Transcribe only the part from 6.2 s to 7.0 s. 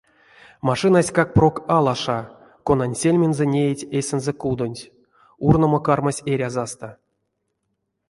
эрязасто.